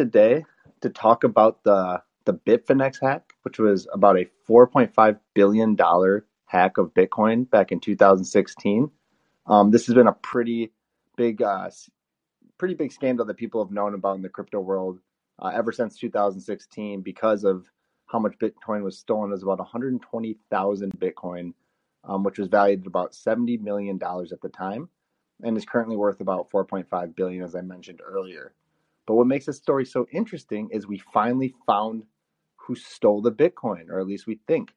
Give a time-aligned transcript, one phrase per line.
[0.00, 0.46] today
[0.80, 6.78] to talk about the the Bitfinex hack, which was about a 4.5 billion dollar hack
[6.78, 8.90] of Bitcoin back in 2016.
[9.46, 10.72] Um, this has been a pretty
[11.16, 11.68] big, uh,
[12.56, 15.00] pretty big scandal that people have known about in the crypto world
[15.38, 17.66] uh, ever since 2016 because of
[18.06, 19.30] how much Bitcoin was stolen.
[19.30, 21.52] It was about 120,000 Bitcoin,
[22.04, 24.88] um, which was valued at about 70 million dollars at the time,
[25.42, 28.54] and is currently worth about 4.5 billion, as I mentioned earlier.
[29.10, 32.04] But what makes this story so interesting is we finally found
[32.54, 34.72] who stole the Bitcoin, or at least we think.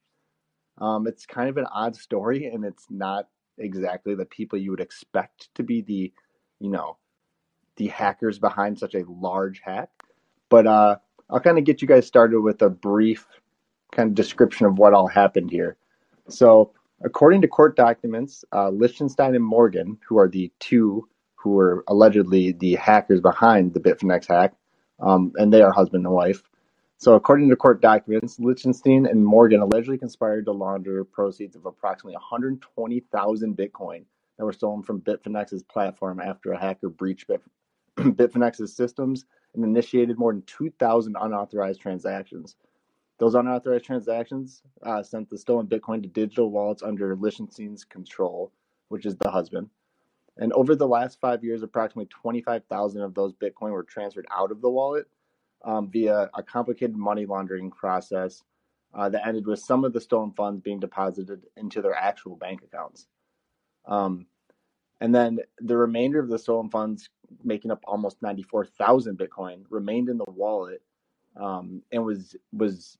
[0.78, 3.28] Um, it's kind of an odd story, and it's not
[3.58, 6.12] exactly the people you would expect to be the,
[6.58, 6.96] you know,
[7.76, 9.90] the hackers behind such a large hack.
[10.48, 10.96] But uh,
[11.30, 13.28] I'll kind of get you guys started with a brief
[13.92, 15.76] kind of description of what all happened here.
[16.28, 16.72] So,
[17.04, 21.08] according to court documents, uh, and Morgan, who are the two
[21.44, 24.54] who were allegedly the hackers behind the Bitfinex hack,
[24.98, 26.42] um, and they are husband and wife.
[26.96, 32.14] So, according to court documents, Lichtenstein and Morgan allegedly conspired to launder proceeds of approximately
[32.14, 34.04] 120,000 Bitcoin
[34.38, 37.42] that were stolen from Bitfinex's platform after a hacker breached Bit-
[37.98, 42.56] Bitfinex's systems and initiated more than 2,000 unauthorized transactions.
[43.18, 48.50] Those unauthorized transactions uh, sent the stolen Bitcoin to digital wallets under Lichtenstein's control,
[48.88, 49.68] which is the husband.
[50.36, 54.60] And over the last five years, approximately 25,000 of those Bitcoin were transferred out of
[54.60, 55.06] the wallet
[55.64, 58.42] um, via a complicated money laundering process
[58.94, 62.62] uh, that ended with some of the stolen funds being deposited into their actual bank
[62.62, 63.06] accounts.
[63.86, 64.26] Um,
[65.00, 67.08] and then the remainder of the stolen funds,
[67.42, 70.82] making up almost 94,000 Bitcoin, remained in the wallet
[71.36, 72.96] um, and was was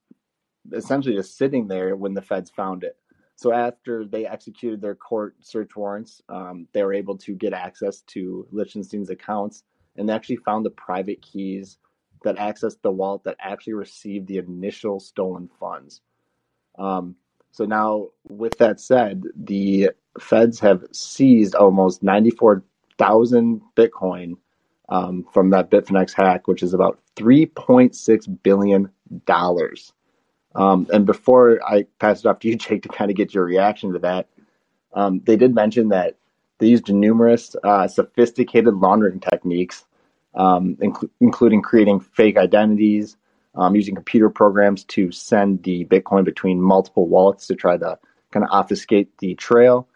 [0.72, 2.96] essentially just sitting there when the feds found it.
[3.36, 8.02] So after they executed their court search warrants, um, they were able to get access
[8.08, 9.64] to Lichtenstein's accounts
[9.96, 11.78] and they actually found the private keys
[12.22, 16.00] that accessed the wallet that actually received the initial stolen funds.
[16.78, 17.16] Um,
[17.52, 24.32] so now, with that said, the feds have seized almost 94,000 Bitcoin
[24.88, 28.90] um, from that Bitfinex hack, which is about 3.6 billion
[29.26, 29.92] dollars.
[30.54, 33.44] Um, and before I pass it off to you, Jake, to kind of get your
[33.44, 34.28] reaction to that,
[34.94, 36.16] um, they did mention that
[36.58, 39.84] they used numerous uh, sophisticated laundering techniques,
[40.34, 43.16] um, inc- including creating fake identities,
[43.56, 47.98] um, using computer programs to send the Bitcoin between multiple wallets to try to
[48.30, 49.88] kind of obfuscate the trail.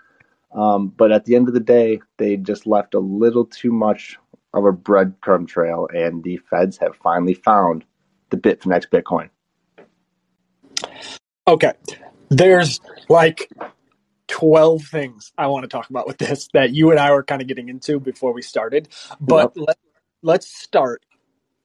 [0.52, 4.18] Um, but at the end of the day, they just left a little too much
[4.54, 7.84] of a breadcrumb trail, and the feds have finally found
[8.30, 9.28] the Bitfinex Bitcoin.
[11.48, 11.72] Okay.
[12.28, 13.50] There's like
[14.28, 17.40] 12 things I want to talk about with this that you and I were kind
[17.40, 18.88] of getting into before we started.
[19.18, 19.66] But yep.
[19.68, 19.78] let,
[20.22, 21.04] let's start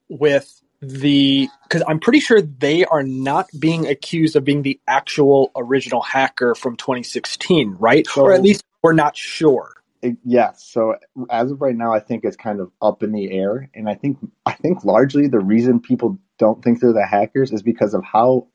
[0.07, 5.51] with the because I'm pretty sure they are not being accused of being the actual
[5.55, 8.07] original hacker from 2016, right?
[8.07, 9.73] So, or at least we're not sure.
[10.01, 10.63] Eh, it, yes.
[10.63, 10.95] So
[11.29, 13.95] as of right now, I think it's kind of up in the air, and I
[13.95, 18.03] think I think largely the reason people don't think they're the hackers is because of
[18.03, 18.47] how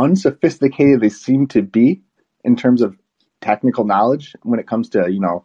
[0.00, 2.02] unsophisticated they seem to be
[2.44, 2.96] in terms of
[3.40, 5.44] technical knowledge when it comes to you know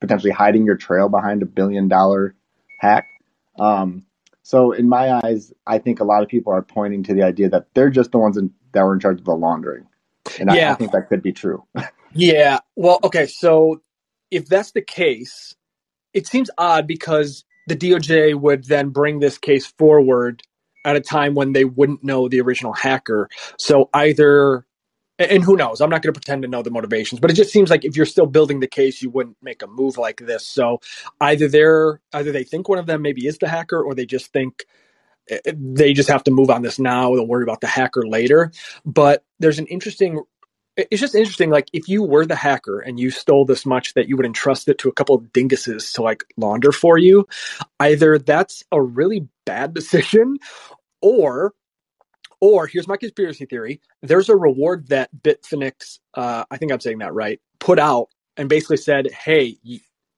[0.00, 2.34] potentially hiding your trail behind a billion dollar
[2.78, 3.06] hack.
[3.58, 4.04] Um,
[4.42, 7.48] so in my eyes, I think a lot of people are pointing to the idea
[7.50, 9.86] that they're just the ones in, that were in charge of the laundering,
[10.38, 10.70] and yeah.
[10.70, 11.64] I, I think that could be true.
[12.14, 12.60] yeah.
[12.76, 13.26] Well, okay.
[13.26, 13.82] So
[14.30, 15.54] if that's the case,
[16.14, 20.42] it seems odd because the DOJ would then bring this case forward
[20.88, 23.28] at a time when they wouldn't know the original hacker.
[23.58, 24.66] So either,
[25.18, 27.52] and who knows, I'm not going to pretend to know the motivations, but it just
[27.52, 30.46] seems like if you're still building the case, you wouldn't make a move like this.
[30.46, 30.80] So
[31.20, 34.32] either they're, either they think one of them maybe is the hacker or they just
[34.32, 34.64] think
[35.28, 37.14] eh, eh, they just have to move on this now.
[37.14, 38.52] They'll worry about the hacker later.
[38.84, 40.22] But there's an interesting
[40.90, 41.50] it's just interesting.
[41.50, 44.68] Like if you were the hacker and you stole this much that you would entrust
[44.68, 47.26] it to a couple of dinguses to like launder for you,
[47.80, 50.38] either that's a really bad decision
[51.00, 51.54] or
[52.40, 56.98] or here's my conspiracy theory there's a reward that bitfinex uh, i think i'm saying
[56.98, 59.56] that right put out and basically said hey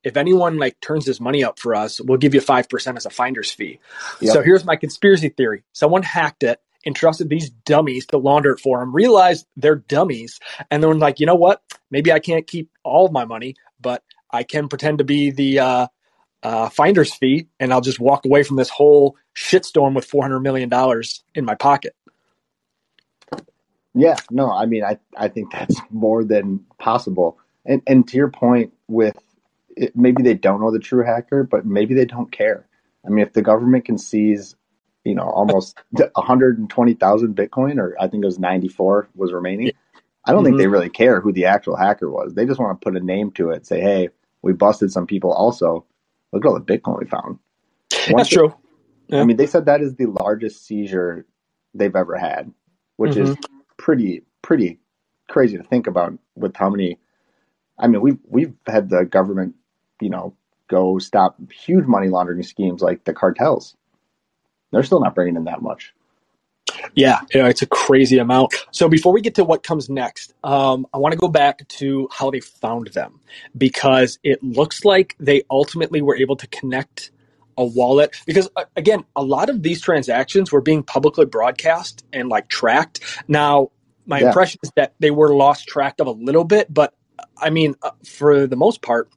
[0.03, 3.11] if anyone like turns this money up for us we'll give you 5% as a
[3.11, 3.79] finder's fee
[4.21, 4.33] yep.
[4.33, 8.81] so here's my conspiracy theory someone hacked it entrusted these dummies to launder it for
[8.81, 10.41] them, realized they're dummies,
[10.71, 11.63] and then like, you know what?
[11.91, 15.59] Maybe I can't keep all of my money, but I can pretend to be the
[15.59, 15.87] uh,
[16.43, 20.41] uh, finder's fee, and I'll just walk away from this whole shitstorm with four hundred
[20.41, 21.95] million dollars in my pocket.
[23.95, 27.39] Yeah, no, I mean, I I think that's more than possible.
[27.67, 29.19] And and to your point, with
[29.77, 32.67] it, maybe they don't know the true hacker, but maybe they don't care.
[33.05, 34.57] I mean, if the government can seize
[35.05, 39.73] you know, almost 120,000 Bitcoin, or I think it was 94 was remaining.
[40.25, 40.47] I don't mm-hmm.
[40.47, 42.35] think they really care who the actual hacker was.
[42.35, 44.11] They just want to put a name to it, say, hey,
[44.43, 45.85] we busted some people also.
[46.33, 47.39] Look at all the Bitcoin we found.
[48.09, 48.55] That's true.
[49.09, 49.21] Yeah.
[49.21, 51.27] I mean, they said that is the largest seizure
[51.75, 52.53] they've ever had,
[52.97, 53.33] which mm-hmm.
[53.33, 53.37] is
[53.77, 54.79] pretty, pretty
[55.29, 56.99] crazy to think about with how many.
[57.79, 59.55] I mean, we've, we've had the government,
[60.01, 60.35] you know,
[60.69, 63.77] go stop huge money laundering schemes like the cartels.
[64.71, 65.93] They're still not bringing in that much.
[66.95, 68.55] Yeah, you know, it's a crazy amount.
[68.71, 72.09] So before we get to what comes next, um, I want to go back to
[72.13, 73.21] how they found them
[73.57, 77.11] because it looks like they ultimately were able to connect
[77.57, 82.29] a wallet because uh, again, a lot of these transactions were being publicly broadcast and
[82.29, 83.01] like tracked.
[83.29, 83.71] Now,
[84.07, 84.29] my yeah.
[84.29, 86.95] impression is that they were lost track of a little bit, but
[87.37, 89.11] I mean, uh, for the most part,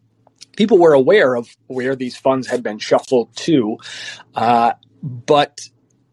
[0.56, 3.77] people were aware of where these funds had been shuffled to.
[4.36, 5.62] Uh, but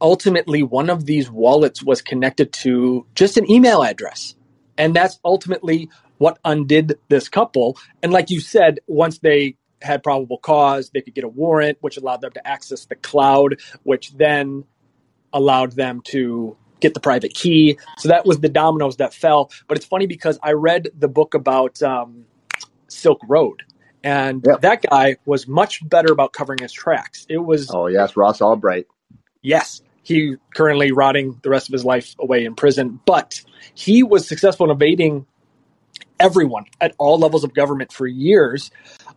[0.01, 4.35] ultimately, one of these wallets was connected to just an email address.
[4.79, 7.79] And that's ultimately what undid this couple.
[8.03, 11.97] And like you said, once they had probable cause, they could get a warrant, which
[11.97, 14.65] allowed them to access the cloud, which then
[15.33, 17.79] allowed them to get the private key.
[17.99, 19.51] So that was the dominoes that fell.
[19.69, 22.25] But it's funny because I read the book about um,
[22.89, 23.63] Silk Road,
[24.03, 24.63] and yep.
[24.63, 27.27] that guy was much better about covering his tracks.
[27.29, 28.87] It was oh yes, Ross Ulbricht.
[29.43, 33.41] Yes, he currently rotting the rest of his life away in prison, but
[33.75, 35.27] he was successful in evading
[36.19, 38.71] everyone at all levels of government for years.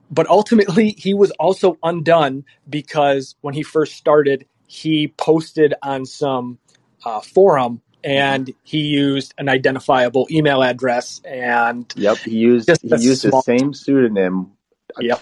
[0.10, 6.60] But ultimately, he was also undone because when he first started, he posted on some
[7.04, 13.24] uh, forum and he used an identifiable email address and yep he used he used
[13.24, 14.52] the same pseudonym
[15.00, 15.22] Yep.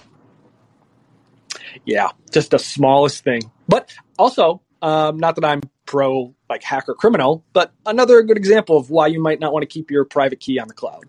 [1.85, 3.51] Yeah, just the smallest thing.
[3.67, 8.89] But also, um, not that I'm pro like hacker criminal, but another good example of
[8.89, 11.03] why you might not want to keep your private key on the cloud.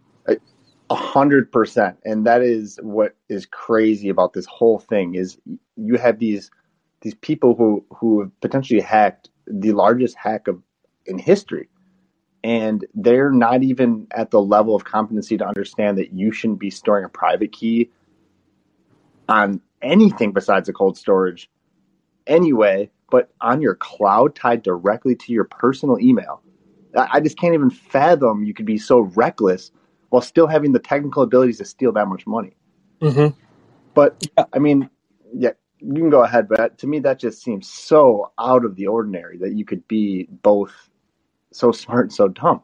[0.90, 5.38] A hundred percent, and that is what is crazy about this whole thing is
[5.76, 6.50] you have these
[7.00, 10.62] these people who who have potentially hacked the largest hack of
[11.06, 11.70] in history,
[12.44, 16.68] and they're not even at the level of competency to understand that you shouldn't be
[16.68, 17.90] storing a private key
[19.30, 21.48] on anything besides a cold storage
[22.26, 26.40] anyway, but on your cloud tied directly to your personal email.
[26.96, 29.70] I just can't even fathom you could be so reckless
[30.08, 32.56] while still having the technical abilities to steal that much money.
[33.02, 33.38] Mm-hmm.
[33.92, 34.88] But I mean,
[35.34, 38.86] yeah, you can go ahead, but to me, that just seems so out of the
[38.86, 40.72] ordinary that you could be both
[41.50, 42.62] so smart and so dumb.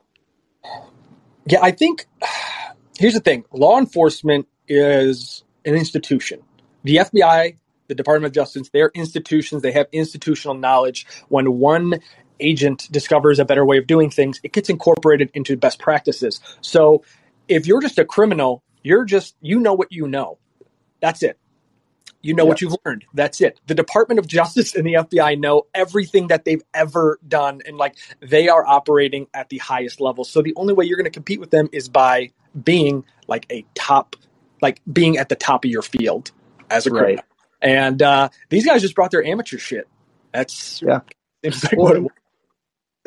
[1.44, 2.06] Yeah, I think
[2.98, 6.40] here's the thing law enforcement is an institution
[6.84, 7.56] the FBI,
[7.88, 9.62] the Department of Justice, they're institutions.
[9.62, 11.06] They have institutional knowledge.
[11.28, 12.00] When one
[12.40, 16.40] agent discovers a better way of doing things, it gets incorporated into best practices.
[16.60, 17.02] So
[17.48, 20.38] if you're just a criminal, you're just, you know what you know.
[21.00, 21.38] That's it.
[22.20, 23.04] You know what you've learned.
[23.14, 23.60] That's it.
[23.68, 27.62] The Department of Justice and the FBI know everything that they've ever done.
[27.64, 30.24] And like they are operating at the highest level.
[30.24, 33.64] So the only way you're going to compete with them is by being like a
[33.74, 34.16] top,
[34.60, 36.32] like being at the top of your field
[36.70, 37.16] as a criminal.
[37.16, 37.24] Right.
[37.60, 39.88] And uh, these guys just brought their amateur shit.
[40.32, 41.00] That's yeah.
[41.44, 42.12] Like well, what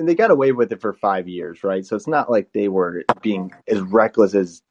[0.02, 1.86] and they got away with it for five years, right?
[1.86, 4.62] So it's not like they were being as reckless as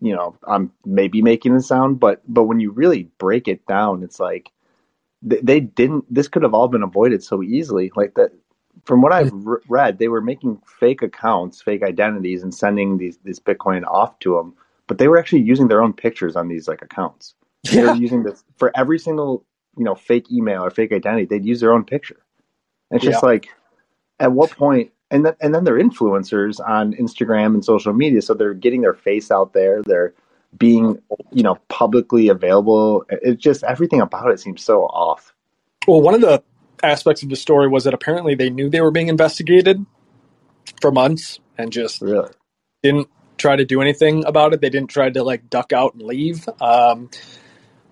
[0.00, 4.02] you know I'm maybe making it sound, but but when you really break it down,
[4.02, 4.50] it's like
[5.22, 6.12] they, they didn't.
[6.12, 7.90] This could have all been avoided so easily.
[7.94, 8.32] Like that,
[8.84, 13.18] from what I've re- read, they were making fake accounts, fake identities, and sending these
[13.24, 14.54] this Bitcoin off to them.
[14.86, 17.34] But they were actually using their own pictures on these like accounts.
[17.64, 19.44] They're using this for every single,
[19.76, 21.26] you know, fake email or fake identity.
[21.26, 22.16] They'd use their own picture.
[22.90, 23.28] It's just yeah.
[23.28, 23.48] like,
[24.18, 24.92] at what point?
[25.10, 28.94] And then, and then they're influencers on Instagram and social media, so they're getting their
[28.94, 29.82] face out there.
[29.82, 30.14] They're
[30.56, 31.00] being,
[31.32, 33.04] you know, publicly available.
[33.08, 35.34] It's just everything about it seems so off.
[35.86, 36.42] Well, one of the
[36.82, 39.84] aspects of the story was that apparently they knew they were being investigated
[40.80, 42.30] for months and just really?
[42.82, 44.60] didn't try to do anything about it.
[44.60, 46.48] They didn't try to like duck out and leave.
[46.60, 47.10] Um,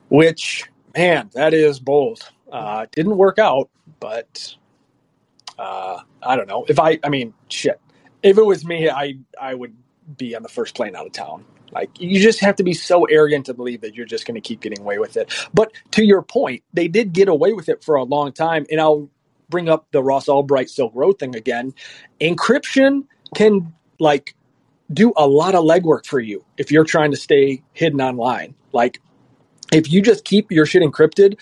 [0.09, 0.65] which
[0.97, 2.29] man, that is bold.
[2.53, 4.57] Uh, didn't work out, but
[5.59, 6.67] uh, I don't know.
[6.69, 7.81] If I, I mean, shit.
[8.23, 9.77] If it was me, I I would
[10.19, 11.45] be on the first plane out of town.
[11.73, 14.43] Like you just have to be so arrogant to believe that you're just going to
[14.43, 15.33] keep getting away with it.
[15.55, 18.81] But to your point, they did get away with it for a long time, and
[18.81, 19.11] I'll
[19.51, 21.75] bring up the Ross Ulbricht Silk Road thing again.
[22.21, 24.35] Encryption can like
[24.93, 28.55] do a lot of legwork for you if you're trying to stay hidden online.
[28.73, 29.01] Like
[29.73, 31.39] if you just keep your shit encrypted,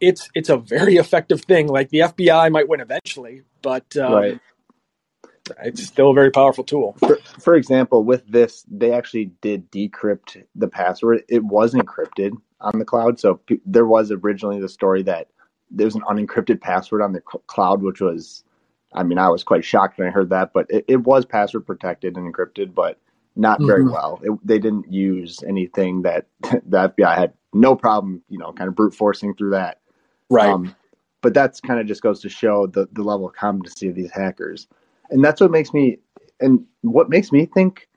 [0.00, 1.68] it's it's a very effective thing.
[1.68, 4.40] Like the FBI might win eventually, but um, right.
[5.62, 6.96] it's still a very powerful tool.
[6.98, 11.22] For, for example, with this, they actually did decrypt the password.
[11.28, 15.28] It was encrypted on the cloud, so p- there was originally the story that
[15.70, 18.42] there was an unencrypted password on the c- cloud, which was,
[18.94, 21.66] I mean, I was quite shocked when I heard that, but it, it was password
[21.66, 22.98] protected and encrypted, but
[23.38, 23.92] not very mm-hmm.
[23.92, 24.20] well.
[24.22, 28.74] It, they didn't use anything that the FBI had no problem, you know, kind of
[28.74, 29.80] brute forcing through that.
[30.28, 30.50] Right.
[30.50, 30.74] Um,
[31.22, 34.10] but that's kind of just goes to show the, the level of competency of these
[34.10, 34.66] hackers.
[35.10, 35.98] And that's what makes me,
[36.40, 37.88] and what makes me think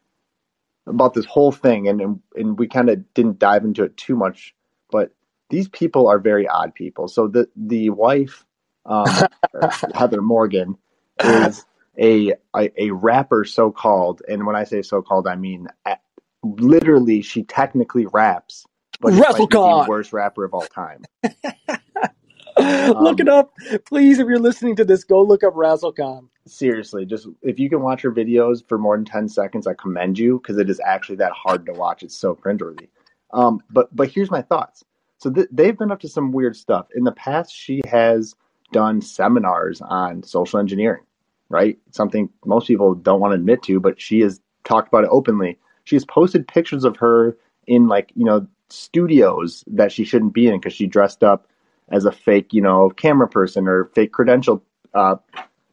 [0.88, 4.16] about this whole thing, and, and, and we kind of didn't dive into it too
[4.16, 4.56] much,
[4.92, 5.12] but
[5.50, 7.08] these people are very odd people.
[7.08, 8.46] So the, the wife,
[8.86, 9.06] um,
[9.94, 10.78] Heather Morgan,
[11.24, 11.66] is
[12.00, 14.22] a, a, a rapper, so called.
[14.28, 15.68] And when I say so called, I mean
[16.44, 18.66] literally, she technically raps
[19.02, 21.04] but the worst rapper of all time.
[22.58, 23.52] look um, it up,
[23.86, 24.20] please.
[24.20, 26.28] If you're listening to this, go look up Razzlekhan.
[26.46, 30.20] Seriously, just if you can watch her videos for more than ten seconds, I commend
[30.20, 32.04] you because it is actually that hard to watch.
[32.04, 32.90] It's so cringeworthy.
[33.34, 34.84] Um, but but here's my thoughts.
[35.18, 37.54] So th- they've been up to some weird stuff in the past.
[37.54, 38.36] She has
[38.72, 41.04] done seminars on social engineering,
[41.52, 41.78] right?
[41.92, 45.58] Something most people don't want to admit to, but she has talked about it openly.
[45.84, 50.48] She has posted pictures of her in like you know studios that she shouldn't be
[50.48, 51.48] in because she dressed up
[51.90, 55.16] as a fake, you know, camera person or fake credential, uh,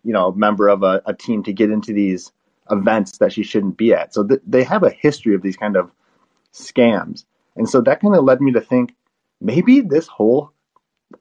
[0.05, 2.33] you know, member of a, a, team to get into these
[2.71, 4.13] events that she shouldn't be at.
[4.13, 5.91] So th- they have a history of these kind of
[6.53, 7.25] scams.
[7.57, 8.95] And so that kind of led me to think
[9.41, 10.53] maybe this whole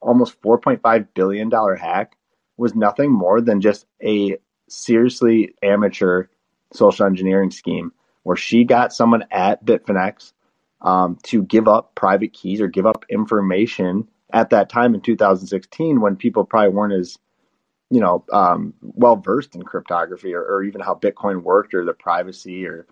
[0.02, 2.18] almost $4.5 billion hack
[2.58, 4.38] was nothing more than just a
[4.68, 6.28] seriously amateur
[6.74, 7.92] social engineering scheme
[8.24, 10.34] where she got someone at Bitfinex
[10.82, 16.02] um, to give up private keys or give up information at that time in 2016
[16.02, 17.18] when people probably weren't as
[17.90, 21.94] you know um, well versed in cryptography or, or, even how bitcoin worked or the
[21.94, 22.86] privacy or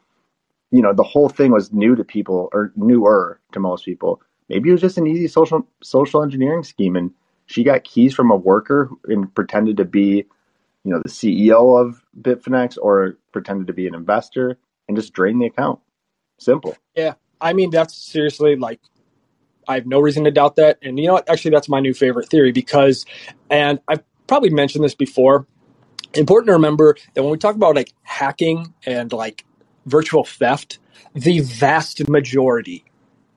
[0.71, 4.21] you know the whole thing was new to people or newer to most people.
[4.49, 7.11] Maybe it was just an easy social social engineering scheme and
[7.45, 10.25] she got keys from a worker and pretended to be
[10.85, 15.41] you know the ceo of bitfinex or pretended to be an investor and just drained
[15.41, 15.79] the account
[16.37, 18.79] simple yeah I mean, that's seriously like,
[19.67, 20.77] I have no reason to doubt that.
[20.81, 21.29] And you know what?
[21.29, 23.05] Actually, that's my new favorite theory because,
[23.49, 25.47] and I've probably mentioned this before.
[26.13, 29.43] Important to remember that when we talk about like hacking and like
[29.85, 30.79] virtual theft,
[31.13, 32.85] the vast majority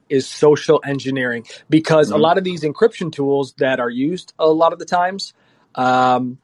[0.09, 2.17] is social engineering because mm-hmm.
[2.17, 5.35] a lot of these encryption tools that are used a lot of the times
[5.75, 6.39] um,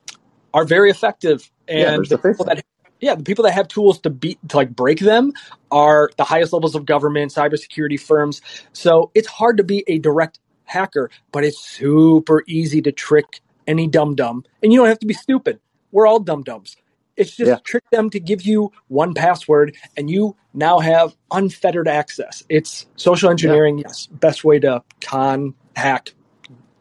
[0.54, 2.64] are very effective and yeah, the people that
[3.00, 5.32] yeah, the people that have tools to beat to like break them
[5.70, 8.40] are the highest levels of government, cybersecurity firms.
[8.72, 13.86] So it's hard to be a direct hacker, but it's super easy to trick any
[13.88, 15.60] dum dum, and you don't have to be stupid.
[15.92, 16.76] We're all dum dums.
[17.16, 17.56] It's just yeah.
[17.64, 22.42] trick them to give you one password, and you now have unfettered access.
[22.48, 23.78] It's social engineering.
[23.78, 23.84] Yeah.
[23.88, 26.14] Yes, best way to con, hack,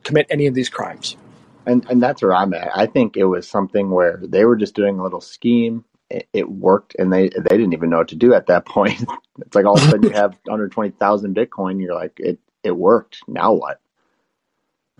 [0.04, 1.18] commit any of these crimes.
[1.66, 2.72] And and that's where I'm at.
[2.76, 6.96] I think it was something where they were just doing a little scheme it, worked
[7.00, 9.04] and they they didn't even know what to do at that point.
[9.40, 12.40] it's like all of a sudden you have under twenty thousand Bitcoin, you're like, it
[12.64, 13.24] it worked.
[13.28, 13.80] Now what?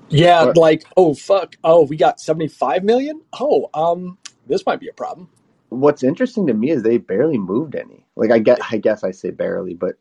[0.10, 1.56] Yeah, but, like, oh fuck.
[1.64, 3.22] Oh, we got seventy five million?
[3.40, 4.18] Oh, um,
[4.48, 5.30] this might be a problem.
[5.70, 8.06] What's interesting to me is they barely moved any.
[8.16, 9.96] Like I get I guess I say barely, but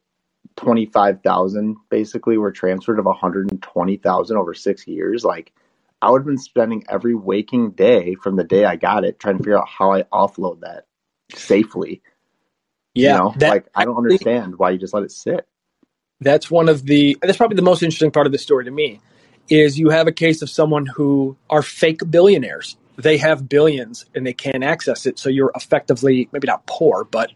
[0.56, 5.24] twenty five thousand basically were transferred of one hundred and twenty thousand over six years.
[5.24, 5.52] Like
[6.02, 9.38] I would have been spending every waking day from the day I got it trying
[9.38, 10.86] to figure out how I offload that
[11.32, 12.02] safely.
[12.92, 15.46] Yeah, you know, that, like I don't understand why you just let it sit.
[16.20, 17.16] That's one of the.
[17.22, 19.00] That's probably the most interesting part of the story to me,
[19.48, 22.76] is you have a case of someone who are fake billionaires.
[22.96, 27.30] They have billions and they can't access it, so you're effectively maybe not poor, but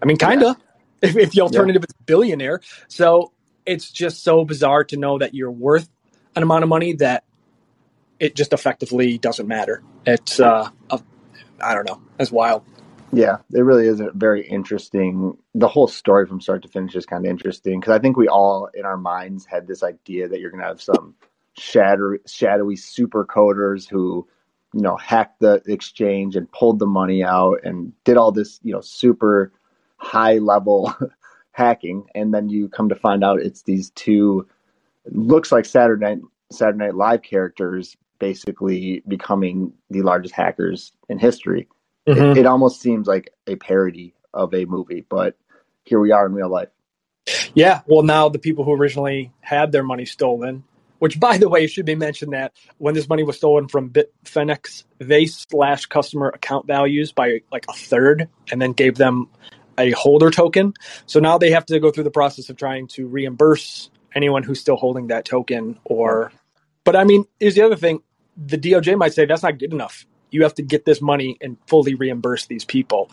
[0.00, 0.56] I mean, kind of.
[0.56, 0.64] Yeah.
[1.02, 1.86] If, if, the alternative yeah.
[1.88, 3.32] is billionaire, so
[3.64, 5.88] it's just so bizarre to know that you're worth
[6.36, 7.24] an amount of money that
[8.20, 9.82] it just effectively doesn't matter.
[10.06, 10.68] It's uh,
[11.60, 12.62] I don't know, that's wild.
[13.12, 15.36] Yeah, it really is a very interesting.
[15.54, 18.28] The whole story from start to finish is kind of interesting because I think we
[18.28, 21.14] all in our minds had this idea that you're going to have some
[21.58, 24.28] shadowy, shadowy super coders who,
[24.72, 28.72] you know, hacked the exchange and pulled the money out and did all this, you
[28.72, 29.52] know, super
[29.96, 30.94] high level
[31.52, 34.46] hacking, and then you come to find out it's these two
[35.06, 36.18] looks like Saturday Night
[36.52, 41.66] Saturday Night Live characters basically becoming the largest hackers in history
[42.08, 42.30] Mm-hmm.
[42.30, 45.36] It, it almost seems like a parody of a movie, but
[45.84, 46.68] here we are in real life.
[47.54, 50.64] Yeah, well, now the people who originally had their money stolen
[50.98, 54.84] which by the way, should be mentioned that when this money was stolen from Bitfinex,
[54.98, 59.26] they slashed customer account values by like a third and then gave them
[59.78, 60.74] a holder token.
[61.06, 64.60] So now they have to go through the process of trying to reimburse anyone who's
[64.60, 66.32] still holding that token or
[66.84, 68.02] but I mean, here's the other thing.
[68.44, 70.06] The DOJ might say that's not good enough.
[70.30, 73.10] You have to get this money and fully reimburse these people.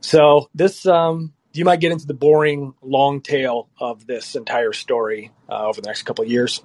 [0.00, 5.30] So this um you might get into the boring long tail of this entire story
[5.50, 6.62] uh, over the next couple of years.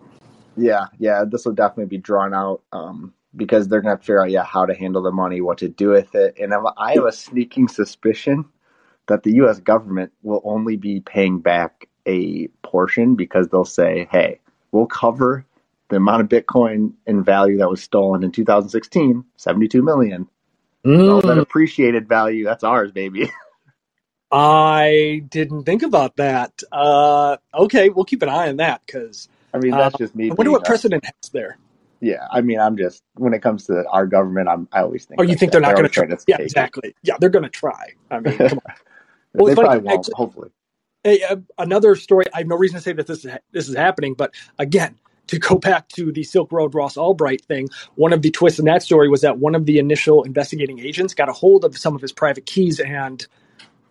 [0.56, 4.32] Yeah, yeah, this will definitely be drawn out um, because they're going to figure out,
[4.32, 6.38] yeah, how to handle the money, what to do with it.
[6.40, 8.46] And I have a sneaking suspicion
[9.08, 9.60] that the U.S.
[9.60, 14.40] government will only be paying back a portion because they'll say, hey,
[14.72, 15.46] we'll cover
[15.90, 20.28] the amount of Bitcoin in value that was stolen in 2016, 72 million.
[20.86, 21.12] Mm.
[21.12, 23.32] All that appreciated value, that's ours, baby.
[24.32, 26.62] I didn't think about that.
[26.72, 30.30] Uh, okay, we'll keep an eye on that because I mean that's uh, just me.
[30.30, 31.58] I wonder what precedent has there.
[32.02, 35.20] Yeah, I mean, I'm just when it comes to our government, I'm I always think.
[35.20, 36.06] Oh, you think they're not going to try?
[36.06, 36.94] To yeah, exactly.
[37.04, 37.94] Yeah, they're going to try.
[38.12, 38.76] I mean, come on.
[39.34, 40.00] well, they probably won't.
[40.00, 40.50] Actually, hopefully.
[41.04, 42.26] Hey, uh, another story.
[42.34, 44.98] I have no reason to say that this is this is happening, but again,
[45.28, 48.66] to go back to the Silk Road Ross Ulbricht thing, one of the twists in
[48.66, 51.96] that story was that one of the initial investigating agents got a hold of some
[51.96, 53.28] of his private keys and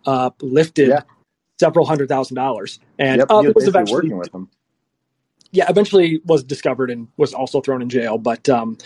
[0.05, 1.01] uh, lifted yeah.
[1.59, 4.49] several hundred thousand dollars, and yep, uh, it was eventually working with them.
[5.51, 8.17] Yeah, eventually was discovered and was also thrown in jail.
[8.17, 8.77] But um,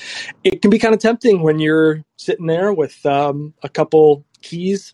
[0.44, 4.94] it can be kind of tempting when you're sitting there with um, a couple keys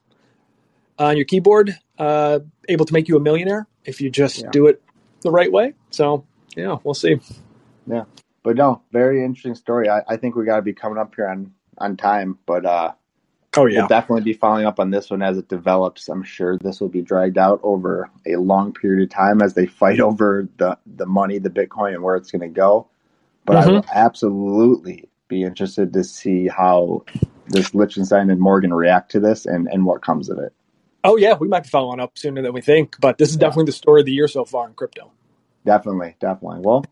[0.98, 4.50] on your keyboard, uh, able to make you a millionaire if you just yeah.
[4.52, 4.82] do it
[5.22, 5.74] the right way.
[5.92, 7.20] So yeah, we'll see.
[7.88, 8.04] Yeah,
[8.44, 9.90] but no, very interesting story.
[9.90, 12.94] I, I think we got to be coming up here on on time, but uh,
[13.58, 16.08] Oh yeah, we'll definitely be following up on this one as it develops.
[16.10, 19.66] I'm sure this will be dragged out over a long period of time as they
[19.66, 22.88] fight over the the money, the Bitcoin, and where it's going to go.
[23.46, 23.70] But mm-hmm.
[23.70, 27.04] I will absolutely be interested to see how
[27.48, 30.54] this Lichtenstein and Morgan react to this and and what comes of it.
[31.04, 33.66] Oh yeah, we might be following up sooner than we think, but this is definitely
[33.66, 35.12] the story of the year so far in crypto.
[35.66, 36.60] Definitely, definitely.
[36.62, 36.86] Well,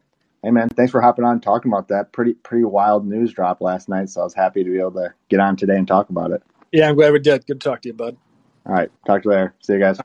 [0.46, 2.14] hey man, thanks for hopping on and talking about that.
[2.14, 5.14] Pretty pretty wild news drop last night, so I was happy to be able to
[5.28, 6.44] get on today and talk about it.
[6.72, 7.46] Yeah, I'm glad we did.
[7.48, 8.16] Good to talk to you, bud.
[8.66, 8.92] All right.
[9.06, 9.56] Talk to you later.
[9.62, 10.00] See you guys.